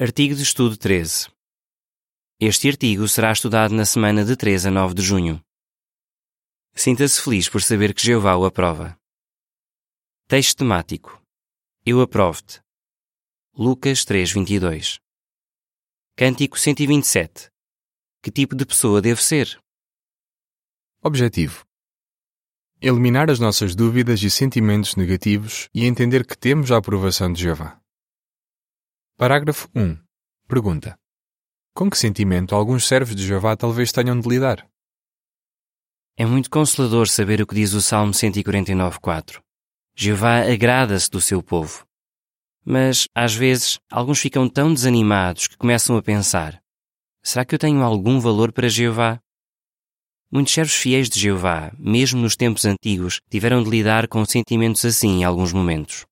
[0.00, 1.28] Artigo de estudo 13.
[2.38, 5.44] Este artigo será estudado na semana de 3 a 9 de junho.
[6.72, 8.96] Sinta-se feliz por saber que Jeová o aprova.
[10.28, 11.20] Texto temático.
[11.84, 12.60] Eu aprovo-te.
[13.52, 15.00] Lucas 3:22.
[16.14, 17.50] Cântico 127.
[18.22, 19.60] Que tipo de pessoa devo ser?
[21.02, 21.66] Objetivo:
[22.80, 27.82] Eliminar as nossas dúvidas e sentimentos negativos e entender que temos a aprovação de Jeová.
[29.18, 29.98] Parágrafo 1.
[30.46, 30.96] Pergunta:
[31.74, 34.64] Com que sentimento alguns servos de Jeová talvez tenham de lidar?
[36.16, 39.42] É muito consolador saber o que diz o Salmo 149:4.
[39.96, 41.84] Jeová agrada-se do seu povo.
[42.64, 46.62] Mas, às vezes, alguns ficam tão desanimados que começam a pensar:
[47.20, 49.20] será que eu tenho algum valor para Jeová?
[50.30, 55.22] Muitos servos fiéis de Jeová, mesmo nos tempos antigos, tiveram de lidar com sentimentos assim
[55.22, 56.06] em alguns momentos.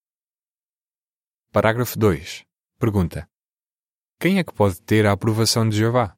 [1.53, 2.46] Parágrafo 2.
[2.79, 3.27] Pergunta:
[4.21, 6.15] Quem é que pode ter a aprovação de Jeová?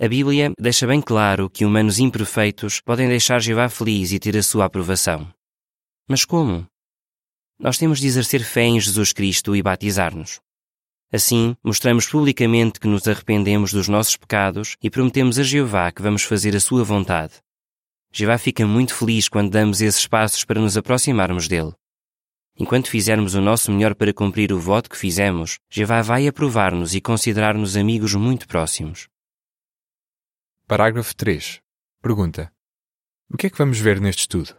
[0.00, 4.42] A Bíblia deixa bem claro que humanos imperfeitos podem deixar Jeová feliz e ter a
[4.44, 5.32] sua aprovação.
[6.08, 6.66] Mas como?
[7.58, 10.40] Nós temos de exercer fé em Jesus Cristo e batizar-nos.
[11.12, 16.22] Assim, mostramos publicamente que nos arrependemos dos nossos pecados e prometemos a Jeová que vamos
[16.22, 17.34] fazer a sua vontade.
[18.12, 21.74] Jeová fica muito feliz quando damos esses passos para nos aproximarmos dele.
[22.58, 27.00] Enquanto fizermos o nosso melhor para cumprir o voto que fizemos, Jeová vai aprovar-nos e
[27.00, 29.08] considerar-nos amigos muito próximos.
[30.66, 31.60] Parágrafo 3.
[32.02, 32.52] Pergunta:
[33.30, 34.56] O que é que vamos ver neste estudo?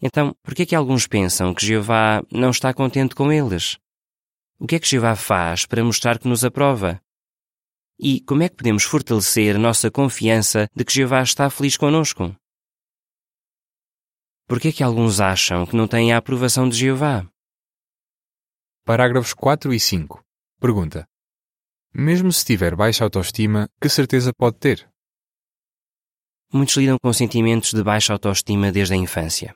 [0.00, 3.78] Então, por que é que alguns pensam que Jeová não está contente com eles?
[4.58, 7.00] O que é que Jeová faz para mostrar que nos aprova?
[7.98, 12.36] E como é que podemos fortalecer a nossa confiança de que Jeová está feliz conosco?
[14.48, 17.28] Por que é que alguns acham que não têm a aprovação de Jeová?
[18.84, 20.22] Parágrafos 4 e 5.
[20.60, 21.04] Pergunta:
[21.92, 24.88] Mesmo se tiver baixa autoestima, que certeza pode ter?
[26.52, 29.52] Muitos lidam com sentimentos de baixa autoestima desde a infância.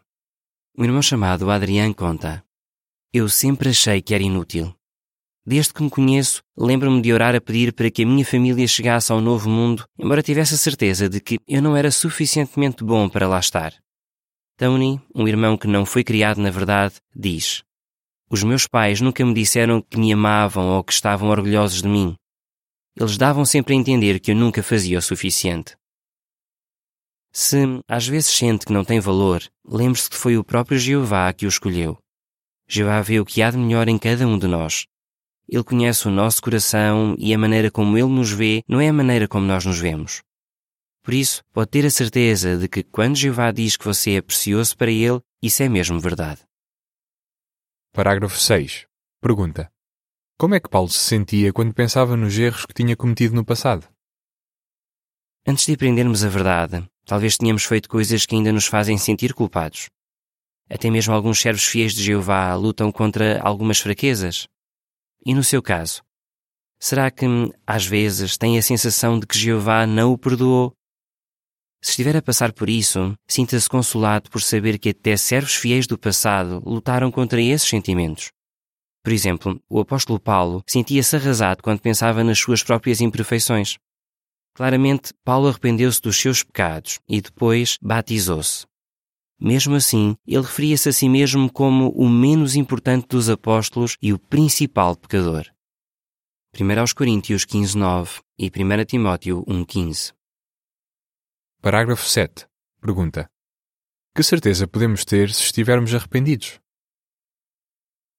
[0.77, 2.45] Um irmão chamado Adrian conta:
[3.13, 4.75] Eu sempre achei que era inútil.
[5.47, 9.13] Desde que me conheço, lembro-me de orar a pedir para que a minha família chegasse
[9.13, 13.29] ao novo mundo, embora tivesse a certeza de que eu não era suficientemente bom para
[13.29, 13.73] lá estar.
[14.61, 17.63] Tony, um irmão que não foi criado na verdade, diz:
[18.29, 22.15] Os meus pais nunca me disseram que me amavam ou que estavam orgulhosos de mim.
[22.95, 25.75] Eles davam sempre a entender que eu nunca fazia o suficiente.
[27.33, 27.57] Se
[27.89, 31.49] às vezes sente que não tem valor, lembre-se que foi o próprio Jeová que o
[31.49, 31.97] escolheu.
[32.69, 34.85] Jeová vê o que há de melhor em cada um de nós.
[35.49, 38.93] Ele conhece o nosso coração e a maneira como ele nos vê não é a
[38.93, 40.21] maneira como nós nos vemos.
[41.03, 44.77] Por isso, pode ter a certeza de que quando Jeová diz que você é precioso
[44.77, 46.43] para ele, isso é mesmo verdade.
[47.93, 48.87] Parágrafo 6.
[49.21, 49.73] Pergunta:
[50.39, 53.89] Como é que Paulo se sentia quando pensava nos erros que tinha cometido no passado?
[55.47, 59.89] Antes de aprendermos a verdade, talvez tenhamos feito coisas que ainda nos fazem sentir culpados.
[60.69, 64.47] Até mesmo alguns servos fiéis de Jeová lutam contra algumas fraquezas.
[65.25, 66.03] E no seu caso?
[66.79, 67.27] Será que,
[67.67, 70.73] às vezes, tem a sensação de que Jeová não o perdoou?
[71.83, 75.99] Se estiver a passar por isso, sinta-se consolado por saber que até servos fiéis do
[75.99, 78.31] passado lutaram contra esses sentimentos.
[79.03, 83.79] Por exemplo, o apóstolo Paulo sentia-se arrasado quando pensava nas suas próprias imperfeições.
[84.55, 88.67] Claramente, Paulo arrependeu-se dos seus pecados e depois batizou-se.
[89.41, 94.19] Mesmo assim, ele referia-se a si mesmo como o menos importante dos apóstolos e o
[94.19, 95.47] principal pecador.
[96.55, 100.13] 1 Coríntios 15:9 e 1 Timóteo 1:15.
[101.63, 102.47] Parágrafo 7.
[102.81, 103.29] Pergunta:
[104.15, 106.59] Que certeza podemos ter se estivermos arrependidos?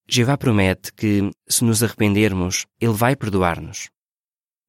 [0.08, 3.90] Jeová promete que, se nos arrependermos, Ele vai perdoar-nos.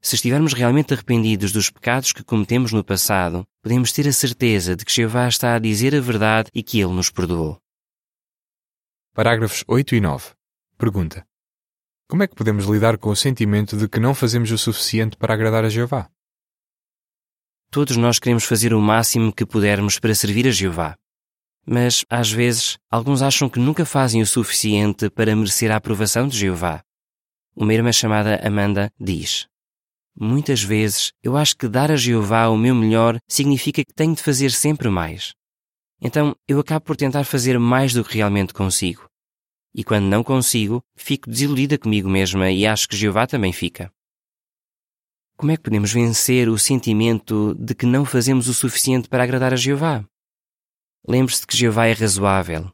[0.01, 4.87] Se estivermos realmente arrependidos dos pecados que cometemos no passado, podemos ter a certeza de
[4.87, 7.59] que Jeová está a dizer a verdade e que Ele nos perdoou.
[9.13, 10.31] Parágrafos 8 e 9.
[10.79, 11.27] Pergunta:
[12.09, 15.35] Como é que podemos lidar com o sentimento de que não fazemos o suficiente para
[15.35, 16.11] agradar a Jeová?
[17.73, 20.95] Todos nós queremos fazer o máximo que pudermos para servir a Jeová.
[21.67, 26.37] Mas, às vezes, alguns acham que nunca fazem o suficiente para merecer a aprovação de
[26.37, 26.83] Jeová.
[27.57, 29.47] Uma irmã chamada Amanda diz:
[30.15, 34.23] Muitas vezes eu acho que dar a Jeová o meu melhor significa que tenho de
[34.23, 35.33] fazer sempre mais.
[35.99, 39.07] Então eu acabo por tentar fazer mais do que realmente consigo.
[39.75, 43.91] E quando não consigo, fico desiludida comigo mesma e acho que Jeová também fica.
[45.43, 49.53] Como é que podemos vencer o sentimento de que não fazemos o suficiente para agradar
[49.53, 50.05] a Jeová?
[51.05, 52.71] Lembre-se que Jeová é razoável.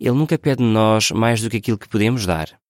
[0.00, 2.60] Ele nunca pede de nós mais do que aquilo que podemos dar.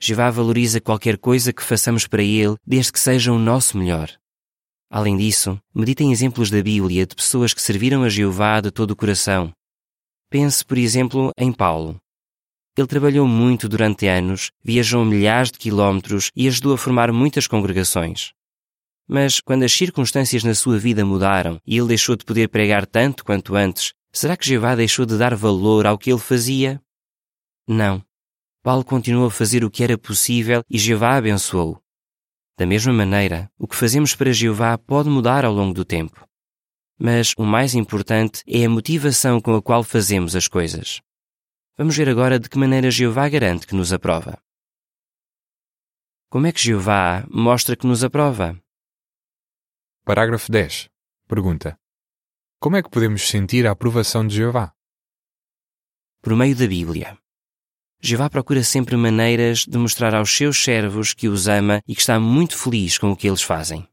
[0.00, 4.16] Jeová valoriza qualquer coisa que façamos para Ele, desde que seja o nosso melhor.
[4.88, 8.96] Além disso, meditem exemplos da Bíblia de pessoas que serviram a Jeová de todo o
[8.96, 9.52] coração.
[10.30, 12.00] Pense, por exemplo, em Paulo.
[12.76, 18.32] Ele trabalhou muito durante anos, viajou milhares de quilómetros e ajudou a formar muitas congregações.
[19.08, 23.24] Mas quando as circunstâncias na sua vida mudaram e ele deixou de poder pregar tanto
[23.24, 26.80] quanto antes, será que Jeová deixou de dar valor ao que ele fazia?
[27.66, 28.04] Não.
[28.62, 31.80] Paulo continuou a fazer o que era possível e Jeová abençoou.
[32.58, 36.26] Da mesma maneira, o que fazemos para Jeová pode mudar ao longo do tempo.
[36.98, 41.00] Mas o mais importante é a motivação com a qual fazemos as coisas.
[41.78, 44.42] Vamos ver agora de que maneira Jeová garante que nos aprova.
[46.30, 48.58] Como é que Jeová mostra que nos aprova?
[50.02, 50.88] Parágrafo 10.
[51.28, 51.78] Pergunta:
[52.58, 54.72] Como é que podemos sentir a aprovação de Jeová?
[56.22, 57.18] Por meio da Bíblia.
[58.00, 62.18] Jeová procura sempre maneiras de mostrar aos seus servos que os ama e que está
[62.18, 63.86] muito feliz com o que eles fazem.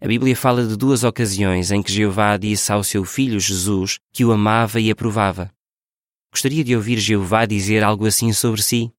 [0.00, 4.24] A Bíblia fala de duas ocasiões em que Jeová disse ao seu filho Jesus que
[4.24, 5.52] o amava e aprovava.
[6.32, 8.90] Gostaria de ouvir Jeová dizer algo assim sobre si?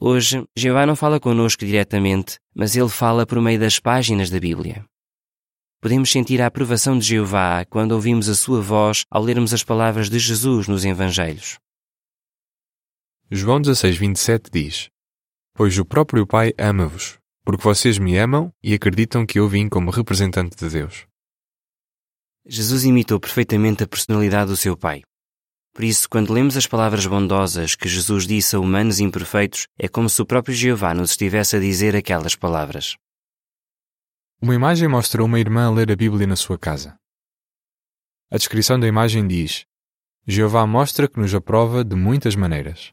[0.00, 4.84] Hoje, Jeová não fala conosco diretamente, mas ele fala por meio das páginas da Bíblia.
[5.80, 10.08] Podemos sentir a aprovação de Jeová quando ouvimos a sua voz ao lermos as palavras
[10.08, 11.58] de Jesus nos Evangelhos.
[13.28, 14.88] João 16:27 diz:
[15.54, 19.90] Pois o próprio Pai ama-vos, porque vocês me amam e acreditam que eu vim como
[19.90, 21.04] representante de Deus.
[22.46, 25.02] Jesus imitou perfeitamente a personalidade do seu Pai.
[25.78, 30.10] Por isso, quando lemos as palavras bondosas que Jesus disse a humanos imperfeitos, é como
[30.10, 32.96] se o próprio Jeová nos estivesse a dizer aquelas palavras.
[34.42, 36.98] Uma imagem mostra uma irmã a ler a Bíblia na sua casa.
[38.28, 39.66] A descrição da imagem diz:
[40.26, 42.92] Jeová mostra que nos aprova de muitas maneiras.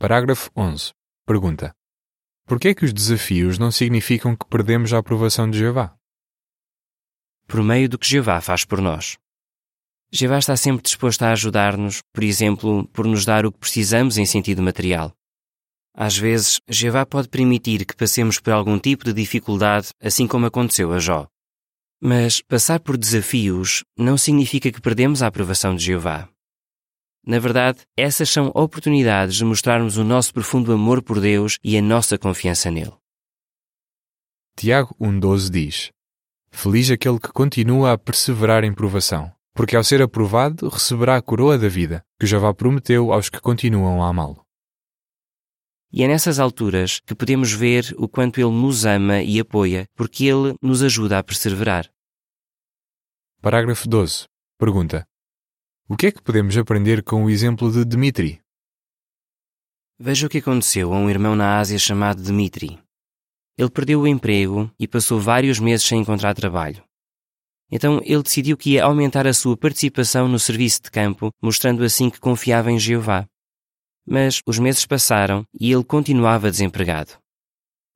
[0.00, 0.92] Parágrafo 11.
[1.24, 1.72] Pergunta:
[2.44, 5.96] Por que é que os desafios não significam que perdemos a aprovação de Jeová?
[7.46, 9.16] Por meio do que Jeová faz por nós.
[10.12, 14.26] Jeová está sempre disposto a ajudar-nos, por exemplo, por nos dar o que precisamos em
[14.26, 15.12] sentido material.
[15.94, 20.92] Às vezes, Jeová pode permitir que passemos por algum tipo de dificuldade, assim como aconteceu
[20.92, 21.28] a Jó.
[22.02, 26.28] Mas passar por desafios não significa que perdemos a aprovação de Jeová.
[27.24, 31.82] Na verdade, essas são oportunidades de mostrarmos o nosso profundo amor por Deus e a
[31.82, 32.94] nossa confiança nele.
[34.56, 35.90] Tiago 1,12 diz:
[36.50, 41.58] Feliz aquele que continua a perseverar em provação, porque ao ser aprovado receberá a coroa
[41.58, 44.44] da vida, que Jeová prometeu aos que continuam a amá-lo.
[45.92, 50.24] E é nessas alturas que podemos ver o quanto Ele nos ama e apoia, porque
[50.24, 51.90] Ele nos ajuda a perseverar.
[53.40, 54.26] Parágrafo 12.
[54.56, 55.04] Pergunta:
[55.88, 58.40] O que é que podemos aprender com o exemplo de Dmitri?
[59.98, 62.78] Veja o que aconteceu a um irmão na Ásia chamado Dmitri.
[63.58, 66.82] Ele perdeu o emprego e passou vários meses sem encontrar trabalho.
[67.70, 72.10] Então ele decidiu que ia aumentar a sua participação no serviço de campo, mostrando assim
[72.10, 73.26] que confiava em Jeová.
[74.06, 77.12] Mas os meses passaram e ele continuava desempregado.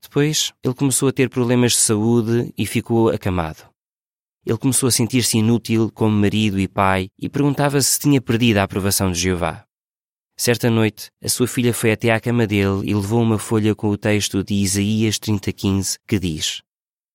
[0.02, 3.68] Depois, ele começou a ter problemas de saúde e ficou acamado.
[4.46, 8.64] Ele começou a sentir-se inútil como marido e pai e perguntava-se se tinha perdido a
[8.64, 9.64] aprovação de Jeová.
[10.36, 13.88] Certa noite, a sua filha foi até à cama dele e levou uma folha com
[13.88, 16.60] o texto de Isaías 30:15 que diz: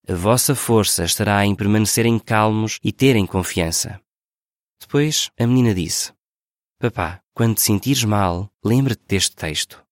[0.08, 4.00] A vossa força estará em permanecerem calmos e terem confiança.
[4.80, 6.12] Depois, a menina disse:
[6.78, 9.84] Papá, quando te sentires mal, lembra-te deste texto.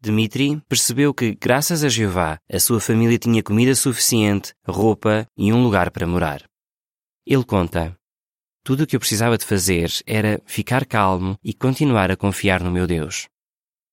[0.00, 5.62] Dmitri percebeu que, graças a Jeová, a sua família tinha comida suficiente, roupa e um
[5.62, 6.44] lugar para morar.
[7.26, 7.96] Ele conta:
[8.64, 12.70] Tudo o que eu precisava de fazer era ficar calmo e continuar a confiar no
[12.70, 13.28] meu Deus.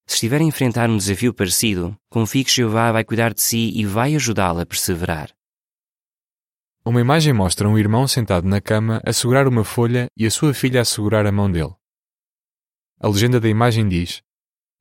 [0.08, 3.86] Se estiver a enfrentar um desafio parecido, confie que Jeová vai cuidar de si e
[3.86, 5.36] vai ajudá-lo a perseverar.
[6.86, 10.54] Uma imagem mostra um irmão sentado na cama a segurar uma folha e a sua
[10.54, 11.74] filha a segurar a mão dele.
[13.00, 14.22] A legenda da imagem diz: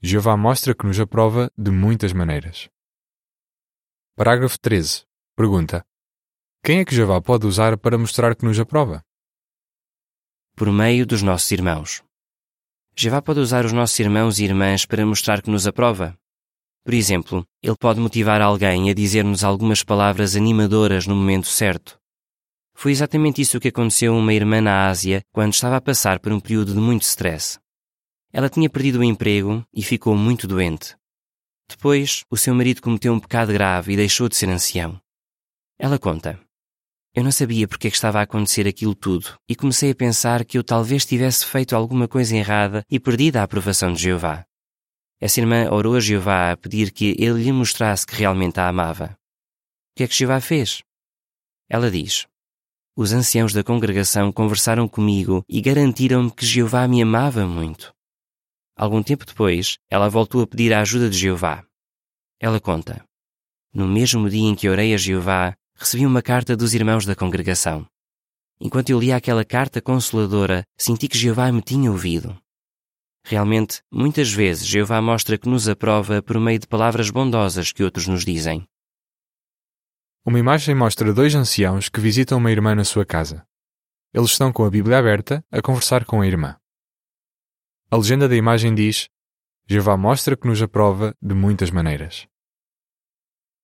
[0.03, 2.69] Jeová mostra que nos aprova de muitas maneiras.
[4.15, 5.07] Parágrafo 13.
[5.35, 5.83] Pergunta:
[6.63, 9.03] Quem é que Jeová pode usar para mostrar que nos aprova?
[10.55, 12.05] Por meio dos nossos irmãos.
[12.97, 16.17] Jeová pode usar os nossos irmãos e irmãs para mostrar que nos aprova.
[16.85, 21.99] Por exemplo, ele pode motivar alguém a dizer-nos algumas palavras animadoras no momento certo.
[22.73, 26.33] Foi exatamente isso que aconteceu a uma irmã na Ásia quando estava a passar por
[26.33, 27.59] um período de muito stress.
[28.33, 30.97] Ela tinha perdido o emprego e ficou muito doente.
[31.69, 35.01] Depois, o seu marido cometeu um pecado grave e deixou de ser ancião.
[35.79, 36.39] Ela conta:
[37.17, 40.45] Eu não sabia porque é que estava a acontecer aquilo tudo e comecei a pensar
[40.45, 44.45] que eu talvez tivesse feito alguma coisa errada e perdido a aprovação de Jeová.
[45.21, 49.17] Essa irmã orou a Jeová a pedir que ele lhe mostrasse que realmente a amava.
[49.93, 50.83] O que é que Jeová fez?
[51.69, 52.27] Ela diz:
[52.97, 57.95] Os anciãos da congregação conversaram comigo e garantiram-me que Jeová me amava muito.
[58.77, 61.65] Algum tempo depois, ela voltou a pedir a ajuda de Jeová.
[62.41, 63.05] Ela conta:
[63.73, 67.87] No mesmo dia em que orei a Jeová, recebi uma carta dos irmãos da congregação.
[68.61, 72.39] Enquanto eu lia aquela carta consoladora, senti que Jeová me tinha ouvido.
[73.25, 78.07] Realmente, muitas vezes Jeová mostra que nos aprova por meio de palavras bondosas que outros
[78.07, 78.67] nos dizem.
[80.25, 83.47] Uma imagem mostra dois anciãos que visitam uma irmã na sua casa.
[84.13, 86.57] Eles estão com a Bíblia aberta a conversar com a irmã.
[87.91, 89.09] A legenda da imagem diz:
[89.67, 92.27] Jeová mostra que nos aprova de muitas maneiras.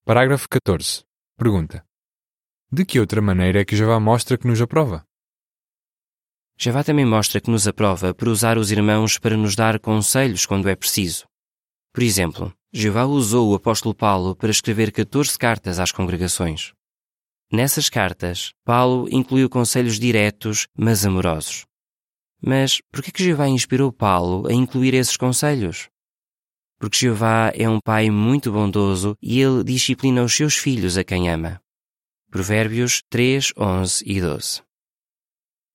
[0.04, 1.04] Parágrafo 14.
[1.36, 1.84] Pergunta:
[2.72, 5.04] De que outra maneira é que Jeová mostra que nos aprova?
[6.56, 10.68] Jeová também mostra que nos aprova por usar os irmãos para nos dar conselhos quando
[10.68, 11.26] é preciso.
[11.92, 16.72] Por exemplo, Jeová usou o apóstolo Paulo para escrever 14 cartas às congregações.
[17.52, 21.66] Nessas cartas, Paulo incluiu conselhos diretos, mas amorosos.
[22.40, 25.88] Mas por que Jeová inspirou Paulo a incluir esses conselhos?
[26.78, 31.28] Porque Jeová é um pai muito bondoso e ele disciplina os seus filhos a quem
[31.28, 31.60] ama.
[32.30, 34.62] Provérbios 3, 11 e 12.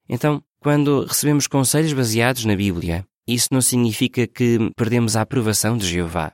[0.07, 5.85] Então, quando recebemos conselhos baseados na Bíblia, isso não significa que perdemos a aprovação de
[5.85, 6.33] Jeová.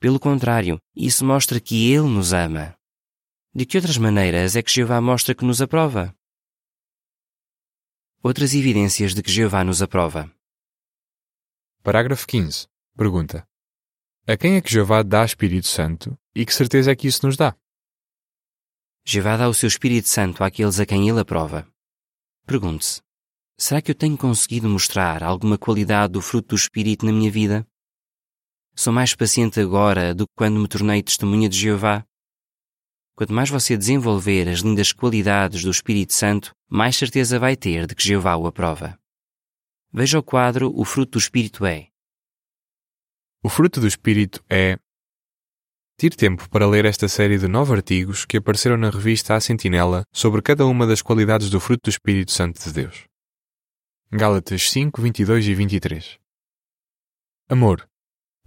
[0.00, 2.76] Pelo contrário, isso mostra que Ele nos ama.
[3.54, 6.12] De que outras maneiras é que Jeová mostra que nos aprova?
[8.24, 10.28] Outras evidências de que Jeová nos aprova.
[11.84, 12.66] Parágrafo 15.
[12.96, 13.46] Pergunta:
[14.26, 17.36] A quem é que Jeová dá Espírito Santo e que certeza é que isso nos
[17.36, 17.56] dá?
[19.08, 21.64] Jeová dá o seu Espírito Santo àqueles a quem ele aprova.
[22.44, 23.00] Pergunte-se:
[23.56, 27.64] será que eu tenho conseguido mostrar alguma qualidade do fruto do Espírito na minha vida?
[28.74, 32.04] Sou mais paciente agora do que quando me tornei testemunha de Jeová?
[33.14, 37.94] Quanto mais você desenvolver as lindas qualidades do Espírito Santo, mais certeza vai ter de
[37.94, 38.98] que Jeová o aprova.
[39.92, 41.88] Veja o quadro O fruto do Espírito é.
[43.40, 44.76] O fruto do Espírito é.
[45.98, 50.04] Tire tempo para ler esta série de nove artigos que apareceram na revista A Sentinela
[50.12, 53.04] sobre cada uma das qualidades do fruto do Espírito Santo de Deus.
[54.12, 56.18] Gálatas 5, 22 e 23.
[57.48, 57.88] Amor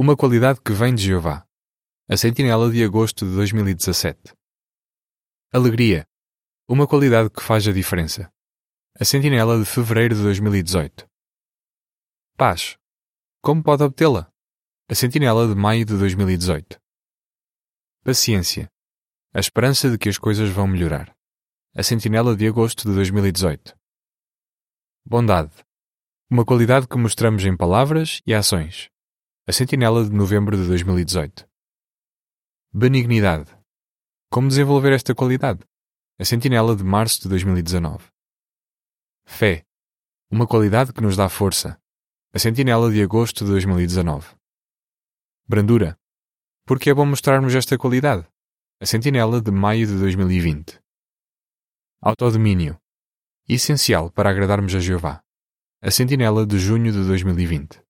[0.01, 1.46] uma qualidade que vem de Jeová.
[2.08, 4.34] A Sentinela de agosto de 2017.
[5.51, 6.08] Alegria.
[6.70, 8.32] Uma qualidade que faz a diferença.
[8.98, 11.06] A Sentinela de fevereiro de 2018.
[12.38, 12.77] Paz.
[13.41, 14.32] Como pode obtê-la?
[14.88, 16.79] A Sentinela de maio de 2018.
[18.10, 18.68] Paciência.
[19.36, 21.16] A esperança de que as coisas vão melhorar.
[21.75, 23.78] A Sentinela de agosto de 2018.
[25.06, 25.54] Bondade.
[26.28, 28.89] Uma qualidade que mostramos em palavras e ações.
[29.46, 31.48] A Sentinela de novembro de 2018.
[32.74, 33.56] Benignidade.
[34.32, 35.63] Como desenvolver esta qualidade?
[36.18, 38.08] A Sentinela de março de 2019.
[39.24, 39.63] Fé.
[40.32, 41.80] Uma qualidade que nos dá força.
[42.34, 44.36] A Sentinela de agosto de 2019.
[45.48, 45.96] Brandura.
[46.70, 48.28] Porque é bom mostrarmos esta qualidade?
[48.80, 50.80] A Sentinela de maio de 2020.
[52.00, 52.80] Autodomínio.
[53.48, 55.24] Essencial para agradarmos a Jeová.
[55.82, 57.82] A Sentinela de junho de 2020.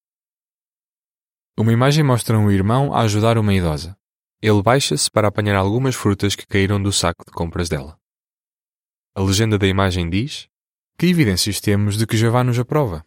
[1.58, 3.98] Uma imagem mostra um irmão a ajudar uma idosa.
[4.42, 8.00] Ele baixa-se para apanhar algumas frutas que caíram do saco de compras dela.
[9.14, 10.48] A legenda da imagem diz:
[10.98, 13.06] Que evidências temos de que Jeová nos aprova?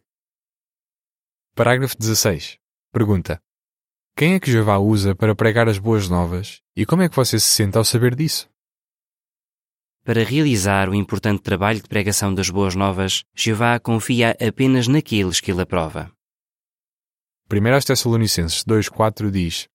[1.55, 2.59] Parágrafo 16.
[2.93, 3.43] Pergunta:
[4.15, 7.41] Quem é que Jeová usa para pregar as boas novas e como é que você
[7.41, 8.49] se sente ao saber disso?
[10.05, 15.51] Para realizar o importante trabalho de pregação das boas novas, Jeová confia apenas naqueles que
[15.51, 16.13] ele aprova.
[17.51, 19.69] 1 Tessalonicenses 2,4 diz: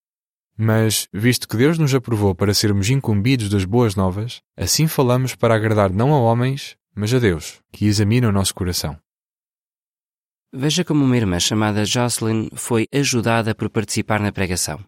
[0.56, 5.56] Mas, visto que Deus nos aprovou para sermos incumbidos das boas novas, assim falamos para
[5.56, 9.00] agradar não a homens, mas a Deus, que examina o nosso coração.
[10.54, 14.84] Veja como uma irmã chamada Jocelyn foi ajudada por participar na pregação.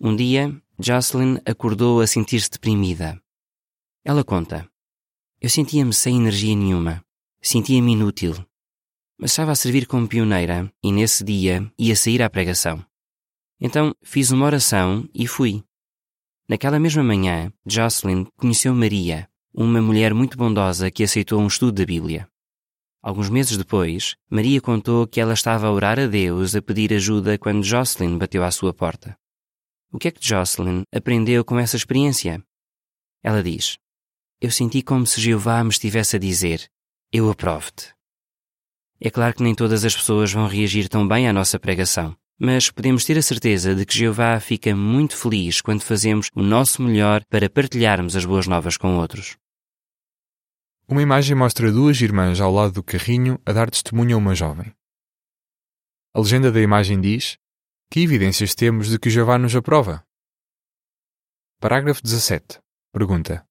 [0.00, 3.20] Um dia, Jocelyn acordou a sentir-se deprimida.
[4.04, 4.68] Ela conta:
[5.40, 7.04] Eu sentia-me sem energia nenhuma.
[7.42, 8.48] Sentia-me inútil
[9.18, 12.84] mas estava a servir como pioneira e nesse dia ia sair à pregação.
[13.60, 15.64] Então fiz uma oração e fui.
[16.48, 21.84] Naquela mesma manhã, Jocelyn conheceu Maria, uma mulher muito bondosa que aceitou um estudo da
[21.84, 22.28] Bíblia.
[23.02, 27.38] Alguns meses depois, Maria contou que ela estava a orar a Deus a pedir ajuda
[27.38, 29.16] quando Jocelyn bateu à sua porta.
[29.92, 32.42] O que é que Jocelyn aprendeu com essa experiência?
[33.22, 33.78] Ela diz:
[34.40, 36.68] Eu senti como se Jeová me estivesse a dizer:
[37.12, 37.94] Eu aprovo-te.
[39.00, 42.68] É claro que nem todas as pessoas vão reagir tão bem à nossa pregação, mas
[42.68, 47.24] podemos ter a certeza de que Jeová fica muito feliz quando fazemos o nosso melhor
[47.26, 49.36] para partilharmos as boas novas com outros.
[50.90, 54.72] Uma imagem mostra duas irmãs ao lado do carrinho a dar testemunho a uma jovem.
[56.14, 57.36] A legenda da imagem diz:
[57.90, 60.02] Que evidências temos de que Jeová nos aprova?
[61.60, 62.58] Parágrafo 17.
[62.90, 63.46] Pergunta: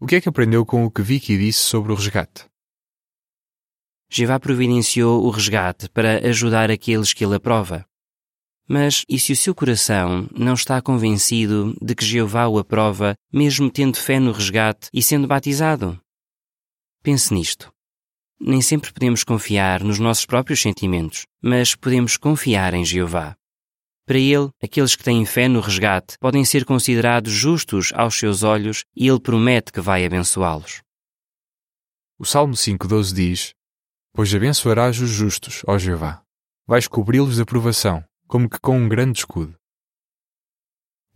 [0.00, 2.50] O que é que aprendeu com o que Vicky disse sobre o resgate?
[4.10, 7.86] Jeová providenciou o resgate para ajudar aqueles que ele aprova.
[8.68, 13.70] Mas e se o seu coração não está convencido de que Jeová o aprova, mesmo
[13.70, 16.02] tendo fé no resgate e sendo batizado?
[17.10, 17.72] Pense nisto.
[18.38, 23.34] Nem sempre podemos confiar nos nossos próprios sentimentos, mas podemos confiar em Jeová.
[24.04, 28.84] Para ele, aqueles que têm fé no resgate podem ser considerados justos aos seus olhos
[28.94, 30.82] e ele promete que vai abençoá-los.
[32.18, 33.54] O Salmo 5,12 diz:
[34.12, 36.22] Pois abençoarás os justos, ó Jeová.
[36.66, 39.56] Vais cobri-los de aprovação, como que com um grande escudo.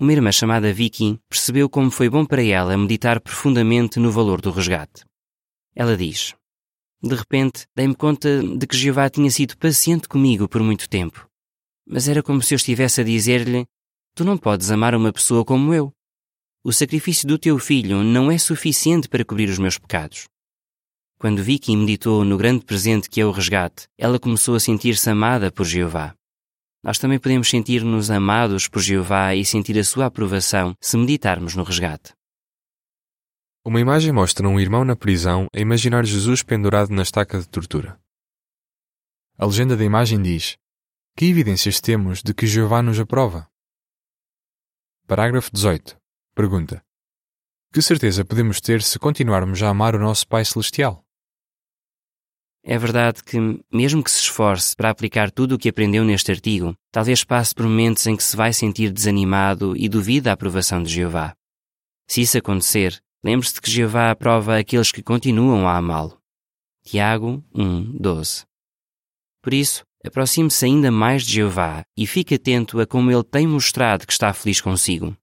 [0.00, 4.50] Uma irmã chamada Vicky percebeu como foi bom para ela meditar profundamente no valor do
[4.50, 5.04] resgate.
[5.74, 6.34] Ela diz:
[7.02, 11.28] De repente, dei-me conta de que Jeová tinha sido paciente comigo por muito tempo.
[11.86, 13.66] Mas era como se eu estivesse a dizer-lhe:
[14.14, 15.92] Tu não podes amar uma pessoa como eu.
[16.64, 20.28] O sacrifício do teu filho não é suficiente para cobrir os meus pecados.
[21.18, 25.50] Quando Vicky meditou no grande presente que é o resgate, ela começou a sentir-se amada
[25.50, 26.14] por Jeová.
[26.84, 31.62] Nós também podemos sentir-nos amados por Jeová e sentir a sua aprovação se meditarmos no
[31.62, 32.12] resgate.
[33.64, 37.96] Uma imagem mostra um irmão na prisão a imaginar Jesus pendurado na estaca de tortura.
[39.38, 40.56] A legenda da imagem diz:
[41.16, 43.48] Que evidências temos de que Jeová nos aprova?
[45.06, 45.96] Parágrafo 18.
[46.34, 46.82] Pergunta:
[47.72, 51.04] Que certeza podemos ter se continuarmos a amar o nosso Pai Celestial?
[52.64, 53.38] É verdade que,
[53.72, 57.64] mesmo que se esforce para aplicar tudo o que aprendeu neste artigo, talvez passe por
[57.64, 61.36] momentos em que se vai sentir desanimado e duvida a aprovação de Jeová.
[62.08, 66.20] Se isso acontecer, lembre-se de que Jeová aprova aqueles que continuam a amá-lo.
[66.84, 68.44] Tiago 1, 12.
[69.42, 74.06] Por isso, aproxime-se ainda mais de Jeová e fique atento a como ele tem mostrado
[74.06, 75.16] que está feliz consigo.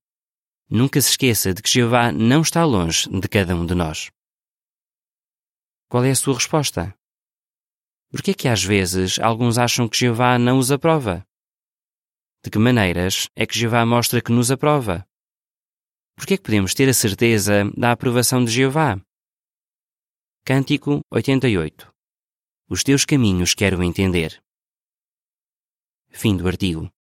[0.68, 4.10] Nunca se esqueça de que Jeová não está longe de cada um de nós.
[5.88, 6.94] Qual é a sua resposta?
[8.10, 11.26] Por que é que às vezes alguns acham que Jeová não os aprova?
[12.42, 15.06] De que maneiras é que Jeová mostra que nos aprova?
[16.20, 19.00] Por que é que podemos ter a certeza da aprovação de Jeová?
[20.44, 21.90] Cântico 88
[22.68, 24.38] Os teus caminhos quero entender.
[26.10, 26.92] Fim do artigo.